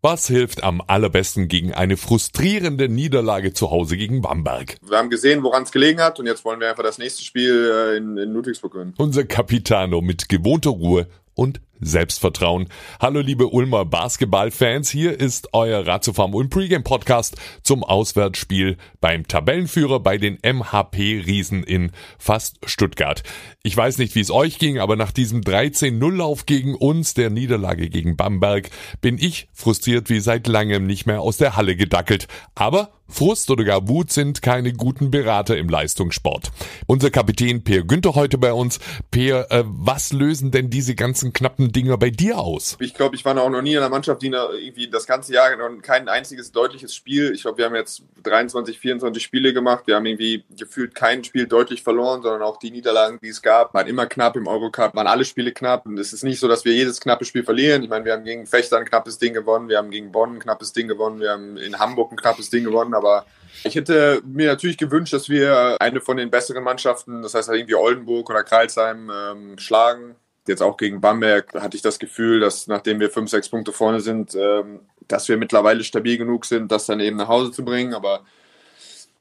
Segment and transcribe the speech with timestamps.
[0.00, 4.76] Was hilft am allerbesten gegen eine frustrierende Niederlage zu Hause gegen Bamberg?
[4.86, 7.68] Wir haben gesehen, woran es gelegen hat und jetzt wollen wir einfach das nächste Spiel
[7.68, 8.94] äh, in, in Ludwigsburg gewinnen.
[8.96, 12.68] Unser Capitano mit gewohnter Ruhe und Selbstvertrauen.
[13.00, 20.00] Hallo liebe Ulmer Basketballfans, hier ist euer Ratiofarm Ulm Pregame Podcast zum Auswärtsspiel beim Tabellenführer
[20.00, 23.22] bei den MHP Riesen in fast Stuttgart.
[23.62, 27.88] Ich weiß nicht, wie es euch ging, aber nach diesem 13-0-Lauf gegen uns, der Niederlage
[27.88, 28.70] gegen Bamberg,
[29.00, 32.28] bin ich frustriert wie seit langem nicht mehr aus der Halle gedackelt.
[32.54, 36.52] Aber Frust oder gar Wut sind keine guten Berater im Leistungssport.
[36.86, 38.80] Unser Kapitän Peer Günther heute bei uns.
[39.10, 42.76] Peer, äh, was lösen denn diese ganzen knappen Dinger bei dir aus?
[42.80, 45.56] Ich glaube, ich war auch noch nie in einer Mannschaft, die irgendwie das ganze Jahr
[45.56, 47.32] noch kein einziges deutliches Spiel.
[47.34, 49.86] Ich glaube, wir haben jetzt 23, 24 Spiele gemacht.
[49.86, 53.72] Wir haben irgendwie gefühlt kein Spiel deutlich verloren, sondern auch die Niederlagen, die es gab,
[53.72, 55.86] waren immer knapp im Eurocup, waren alle Spiele knapp.
[55.86, 57.82] Und es ist nicht so, dass wir jedes knappe Spiel verlieren.
[57.82, 60.38] Ich meine, wir haben gegen Fechter ein knappes Ding gewonnen, wir haben gegen Bonn ein
[60.38, 63.26] knappes Ding gewonnen, wir haben in Hamburg ein knappes Ding gewonnen aber
[63.64, 67.58] ich hätte mir natürlich gewünscht, dass wir eine von den besseren Mannschaften, das heißt halt
[67.58, 70.16] irgendwie Oldenburg oder Kreilsheim, ähm, schlagen.
[70.48, 74.00] Jetzt auch gegen Bamberg hatte ich das Gefühl, dass nachdem wir fünf, sechs Punkte vorne
[74.00, 77.94] sind, ähm, dass wir mittlerweile stabil genug sind, das dann eben nach Hause zu bringen.
[77.94, 78.24] Aber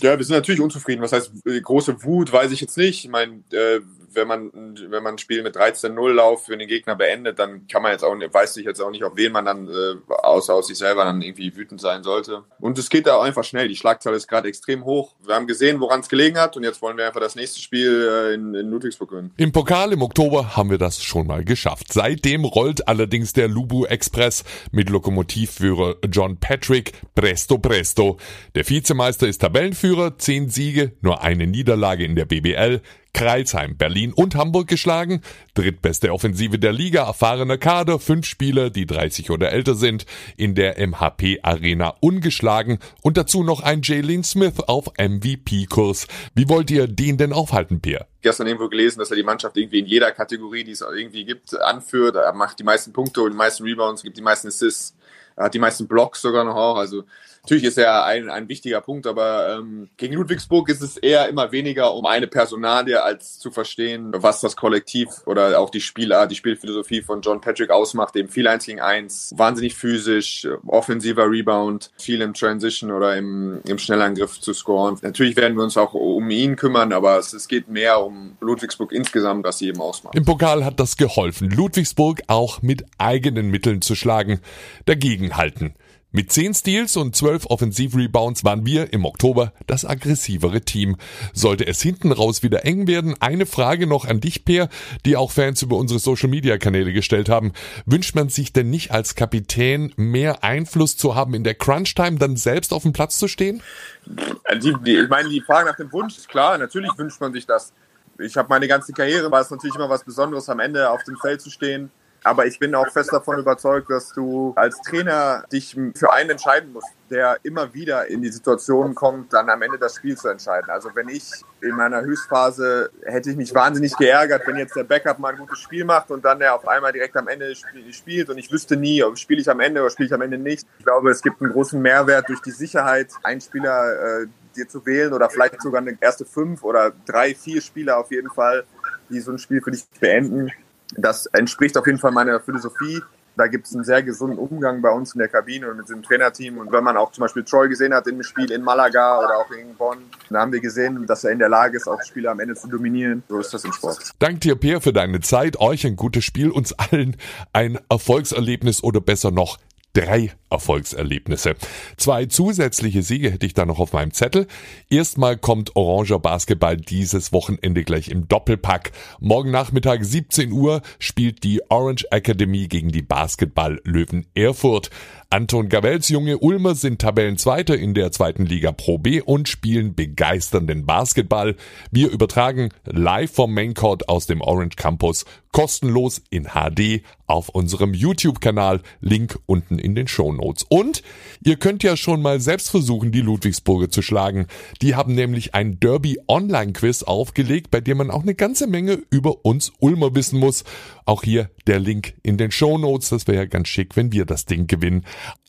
[0.00, 1.02] ja, wir sind natürlich unzufrieden.
[1.02, 3.04] Was heißt äh, große Wut, weiß ich jetzt nicht.
[3.04, 3.80] Ich meine, äh,
[4.12, 7.82] wenn man, wenn man ein Spiel mit 13-0 Lauf für den Gegner beendet, dann kann
[7.82, 10.68] man jetzt auch, weiß ich jetzt auch nicht, auf wen man dann, äh, außer aus
[10.68, 12.44] sich selber dann irgendwie wütend sein sollte.
[12.60, 13.68] Und es geht da auch einfach schnell.
[13.68, 15.14] Die Schlagzahl ist gerade extrem hoch.
[15.24, 18.08] Wir haben gesehen, woran es gelegen hat und jetzt wollen wir einfach das nächste Spiel
[18.10, 19.32] äh, in, in Ludwigsburg gewinnen.
[19.36, 21.92] Im Pokal im Oktober haben wir das schon mal geschafft.
[21.92, 28.18] Seitdem rollt allerdings der Lubu Express mit Lokomotivführer John Patrick presto presto.
[28.54, 32.80] Der Vizemeister ist Tabellenführer, zehn Siege, nur eine Niederlage in der BBL.
[33.12, 35.22] Kreilsheim, Berlin und Hamburg geschlagen.
[35.54, 40.06] Drittbeste Offensive der Liga, erfahrener Kader, fünf Spieler, die 30 oder älter sind,
[40.36, 46.06] in der MHP Arena ungeschlagen und dazu noch ein Jalen Smith auf MVP-Kurs.
[46.34, 48.06] Wie wollt ihr den denn aufhalten, Pierre?
[48.22, 51.58] Gestern irgendwo gelesen, dass er die Mannschaft irgendwie in jeder Kategorie, die es irgendwie gibt,
[51.58, 52.16] anführt.
[52.16, 54.94] Er macht die meisten Punkte und die meisten Rebounds, gibt die meisten Assists,
[55.38, 56.76] er hat die meisten Blocks sogar noch auch.
[56.76, 57.04] Also
[57.48, 61.50] Natürlich ist er ein, ein wichtiger Punkt, aber ähm, gegen Ludwigsburg ist es eher immer
[61.50, 66.34] weniger um eine Personalie, als zu verstehen, was das Kollektiv oder auch die Spielart, die
[66.34, 68.16] Spielphilosophie von John Patrick ausmacht.
[68.16, 73.78] Eben viel eins gegen eins, wahnsinnig physisch, offensiver Rebound, viel im Transition oder im, im
[73.78, 74.98] Schnellangriff zu scoren.
[75.00, 78.92] Natürlich werden wir uns auch um ihn kümmern, aber es, es geht mehr um Ludwigsburg
[78.92, 80.14] insgesamt, was sie eben ausmacht.
[80.14, 84.40] Im Pokal hat das geholfen, Ludwigsburg auch mit eigenen Mitteln zu schlagen,
[84.84, 85.72] dagegenhalten.
[86.10, 90.96] Mit 10 Steals und 12 Offensivrebounds waren wir im Oktober das aggressivere Team.
[91.34, 94.70] Sollte es hinten raus wieder eng werden, eine Frage noch an dich, Peer,
[95.04, 97.52] die auch Fans über unsere Social Media Kanäle gestellt haben.
[97.84, 102.16] Wünscht man sich denn nicht als Kapitän mehr Einfluss zu haben in der Crunch Time,
[102.16, 103.62] dann selbst auf dem Platz zu stehen?
[104.06, 106.56] Die, die, ich meine, die Frage nach dem Wunsch ist klar.
[106.56, 107.74] Natürlich wünscht man sich das.
[108.18, 111.18] Ich habe meine ganze Karriere, war es natürlich immer was Besonderes, am Ende auf dem
[111.18, 111.90] Feld zu stehen
[112.24, 116.72] aber ich bin auch fest davon überzeugt, dass du als Trainer dich für einen entscheiden
[116.72, 120.68] musst, der immer wieder in die Situation kommt, dann am Ende das Spiel zu entscheiden.
[120.70, 121.30] Also wenn ich
[121.60, 125.58] in meiner Höchstphase hätte ich mich wahnsinnig geärgert, wenn jetzt der Backup mal ein gutes
[125.58, 127.54] Spiel macht und dann der auf einmal direkt am Ende
[127.90, 130.38] spielt und ich wüsste nie, ob spiele ich am Ende oder spiele ich am Ende
[130.38, 130.66] nicht.
[130.78, 134.84] Ich glaube, es gibt einen großen Mehrwert durch die Sicherheit, einen Spieler äh, dir zu
[134.84, 138.64] wählen oder vielleicht sogar eine erste fünf oder drei, vier Spieler auf jeden Fall,
[139.08, 140.50] die so ein Spiel für dich beenden
[140.96, 143.02] das entspricht auf jeden Fall meiner Philosophie.
[143.36, 146.02] Da gibt es einen sehr gesunden Umgang bei uns in der Kabine und mit dem
[146.02, 146.58] Trainerteam.
[146.58, 149.50] Und wenn man auch zum Beispiel Troy gesehen hat im Spiel in Malaga oder auch
[149.52, 149.98] in Bonn,
[150.28, 152.66] da haben wir gesehen, dass er in der Lage ist, auch Spiele am Ende zu
[152.66, 153.22] dominieren.
[153.28, 154.10] So ist das im Sport.
[154.18, 155.60] Dank dir, Peer, für deine Zeit.
[155.60, 157.16] Euch ein gutes Spiel, uns allen
[157.52, 159.58] ein Erfolgserlebnis oder besser noch
[159.98, 161.56] drei Erfolgserlebnisse.
[161.96, 164.46] Zwei zusätzliche Siege hätte ich da noch auf meinem Zettel.
[164.88, 168.92] Erstmal kommt Oranger Basketball dieses Wochenende gleich im Doppelpack.
[169.20, 174.90] Morgen Nachmittag 17 Uhr spielt die Orange Academy gegen die Basketball Löwen Erfurt.
[175.30, 180.86] Anton Gavels junge Ulmer sind Tabellenzweiter in der zweiten Liga Pro B und spielen begeisternden
[180.86, 181.54] Basketball.
[181.90, 188.80] Wir übertragen live vom Maincourt aus dem Orange Campus kostenlos in HD auf unserem YouTube-Kanal.
[189.00, 190.64] Link unten in den Show Notes.
[190.68, 191.02] Und
[191.44, 194.46] ihr könnt ja schon mal selbst versuchen, die Ludwigsburger zu schlagen.
[194.82, 199.02] Die haben nämlich ein Derby Online Quiz aufgelegt, bei dem man auch eine ganze Menge
[199.10, 200.64] über uns Ulmer wissen muss.
[201.04, 203.10] Auch hier der Link in den Show Notes.
[203.10, 205.04] Das wäre ja ganz schick, wenn wir das Ding gewinnen.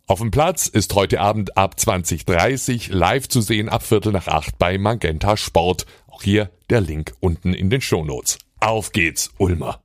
[0.07, 4.57] Auf dem Platz ist heute Abend ab 20.30 live zu sehen ab Viertel nach acht
[4.57, 5.85] bei Magenta Sport.
[6.07, 8.39] Auch hier der Link unten in den Show Notes.
[8.59, 9.77] Auf geht's, Ulmer!